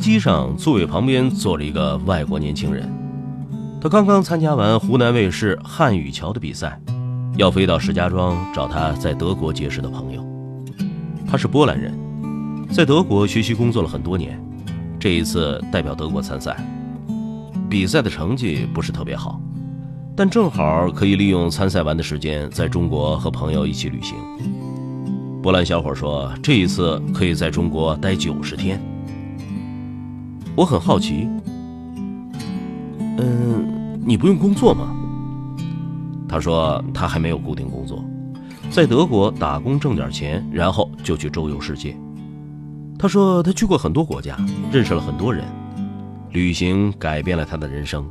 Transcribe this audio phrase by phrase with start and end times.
[0.00, 2.90] 机上座位旁边坐着一个外国年轻人，
[3.80, 6.80] 他刚刚参加完湖南卫视汉语桥的比赛，
[7.36, 10.26] 要飞到石家庄找他在德国结识的朋友。
[11.30, 11.94] 他是波兰人，
[12.72, 14.42] 在德国学习工作了很多年，
[14.98, 16.56] 这一次代表德国参赛，
[17.68, 19.40] 比赛的成绩不是特别好，
[20.16, 24.16] 但正好可以利用参赛完的时间在中国和朋友一起旅行。
[25.42, 28.80] 波兰小伙说，这一次可以在中国待九十天。
[30.60, 31.26] 我很好奇，
[33.16, 34.94] 嗯，你不用工作吗？
[36.28, 38.04] 他说他还没有固定工作，
[38.68, 41.96] 在德国打工挣点钱，然后就去周游世界。
[42.98, 44.36] 他说他去过很多国家，
[44.70, 45.46] 认识了很多人，
[46.28, 48.06] 旅行改变了他的人生。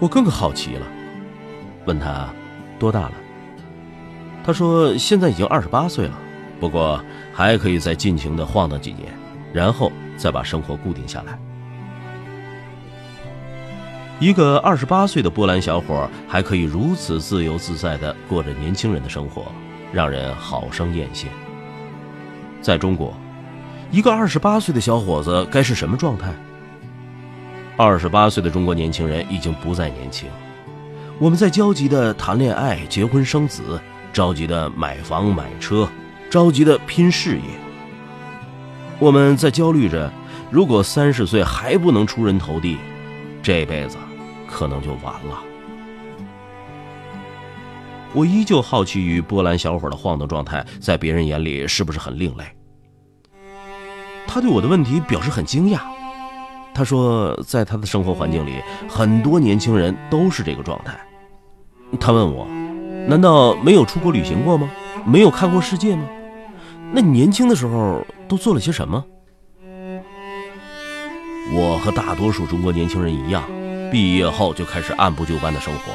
[0.00, 0.86] 我更好奇了，
[1.84, 2.32] 问他
[2.78, 3.12] 多大了？
[4.46, 6.16] 他说：“现在已经二十八岁了，
[6.60, 7.02] 不过
[7.32, 9.12] 还可以再尽情的晃荡几年，
[9.52, 11.36] 然后再把生活固定下来。
[14.20, 19.46] 一个二十八岁的波兰小伙还可以如此自由自在的过着年轻人的生活，
[19.92, 21.26] 让人好生艳羡。
[22.62, 23.12] 在中国，
[23.90, 26.32] 一个二十八岁的小伙子该是什么状态？
[27.76, 30.28] 二十八岁的中国年轻人已经不再年轻，
[31.18, 33.80] 我们在焦急的谈恋爱、结婚、生子。”
[34.16, 35.86] 着急的买房买车，
[36.30, 37.42] 着急的拼事业。
[38.98, 40.10] 我们在焦虑着，
[40.50, 42.78] 如果三十岁还不能出人头地，
[43.42, 43.98] 这辈子
[44.48, 45.42] 可能就完了。
[48.14, 52.44] 我依旧好奇于波兰小伙的晃动状态，在别人眼里是不是很另类？
[54.26, 55.80] 他对我的问题表示很惊讶。
[56.72, 60.98] 他说，在他的生活环境里，很多年轻人都是这个状态。
[62.00, 62.48] 他问我。
[63.06, 64.68] 难道没有出国旅行过吗？
[65.04, 66.02] 没有看过世界吗？
[66.92, 69.04] 那你年轻的时候都做了些什么？
[71.54, 73.44] 我和大多数中国年轻人一样，
[73.92, 75.92] 毕业后就开始按部就班的生活。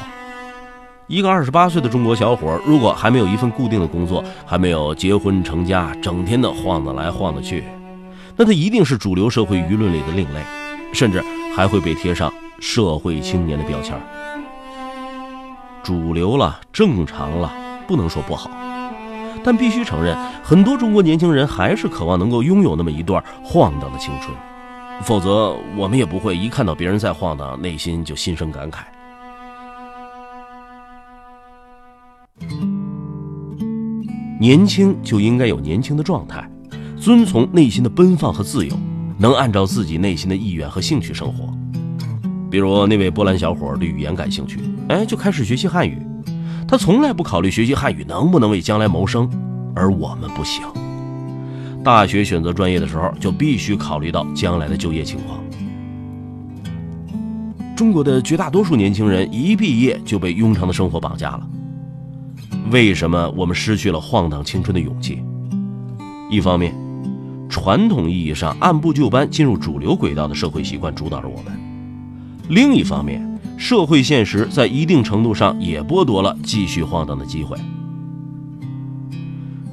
[1.08, 7.66] 一个二十八岁的中国小伙，如果还没有一份固定的工作，还没有结婚成家，整天的晃荡来晃荡去，
[8.38, 10.40] 那他一定是主流社会舆论里的另类，
[10.94, 11.22] 甚至
[11.54, 13.94] 还会被贴上社会青年的标签。
[15.84, 17.52] 主流了，正常了，
[17.88, 18.50] 不能说不好，
[19.44, 24.36] 但必须承认，很多中国年轻人还是渴望能够拥有那么一段晃荡的青春，
[25.02, 28.80] 否则我们也不会一看到别人在晃荡，内心就心生感慨。
[34.40, 36.50] 年轻就应该有年轻的状态，
[37.00, 38.76] 遵从内心的奔放和自由，
[39.18, 41.61] 能按照自己内心的意愿和兴趣生活。
[42.52, 45.98] 比如那位波兰小伙对语言感兴趣，哎，就开始学习汉语。
[46.68, 49.30] 他从来不考虑学习汉语能不能为将来谋生，
[49.74, 50.62] 而我们不行。
[51.82, 55.40] 大学选择专业的时候，就必须考虑到将来的就业情况。
[57.76, 61.48] 中国的绝大多数年轻人一毕业就被庸常的生活绑架了。
[62.70, 65.24] 为什么我们失去了晃荡青春的勇气？
[66.30, 66.76] 一方面，
[67.50, 71.61] 传统意义上按部就班进入主流轨道的社会习惯主导着我们。
[72.50, 77.58] 另一方面，社会现实在一定程度上也剥夺了继续晃荡的机会。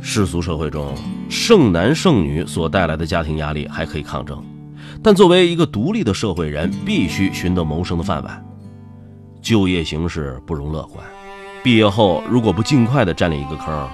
[0.00, 0.94] 世俗社会中，
[1.28, 4.42] 剩男剩女所带来的家庭压力还可以抗争，
[5.02, 8.44] 但作为一个独立的社会人，必须寻得谋生的饭碗。
[9.42, 11.04] 就业形势不容乐观，
[11.62, 13.88] 毕业后如果不尽快的占领一个坑，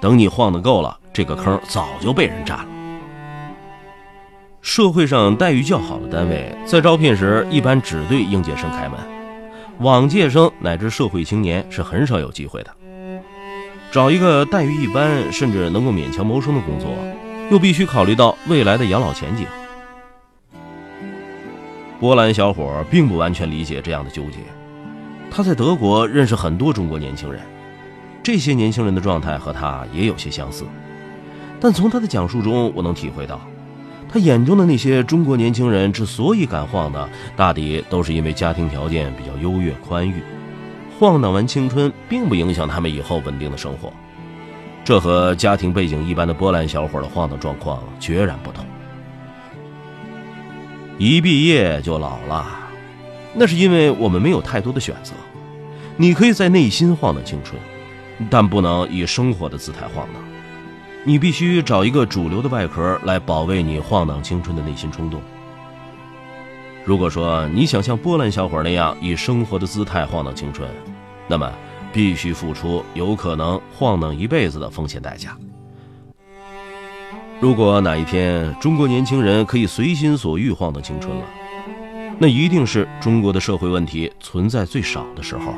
[0.00, 2.79] 等你晃得够了，这个坑早就被人占了。
[4.62, 8.98] 社会上待遇较好的单位，在招聘时一般只对应届生开门，
[9.78, 12.70] 往届生乃至社会青年是很少有机会的。
[13.90, 16.94] 找一个待遇一般，甚至能够勉强谋生的工作，
[17.50, 19.46] 又必须考虑到未来的养老前景。
[21.98, 24.38] 波兰小伙并不完全理解这样的纠结，
[25.30, 27.42] 他在德国认识很多中国年轻人，
[28.22, 30.64] 这些年轻人的状态和他也有些相似，
[31.58, 33.40] 但从他的讲述中，我能体会到。
[34.12, 40.14] 他眼中的那些中国年轻人之所以敢晃荡，大抵都是因为家庭条件比较优越宽裕。
[40.98, 43.92] 晃荡完青春，并不影响他们以后稳定的生活。
[44.84, 48.66] 这和家庭背景一般的波兰小伙的晃荡状况决然不同。
[50.98, 52.44] 一毕业就老了，
[53.32, 55.12] 那是因为我们没有太多的选择。
[55.96, 57.60] 你可以在内心晃荡青春，
[58.28, 60.22] 但不能以生活的姿态晃荡。
[61.02, 65.20] 你必须找一个主流的外壳来保卫你晃荡青春的内心冲动。
[66.84, 70.68] 如果说你想像波兰小伙那样以生活的姿态晃荡青春，
[71.26, 71.50] 那么
[71.92, 75.36] 必须付出有可能晃荡一辈子的风险代价。
[77.40, 81.24] 如果哪一天中国年轻人可以随心所欲晃荡青春了，
[82.18, 85.54] 那一定是中国的社会问题存在最少的时候。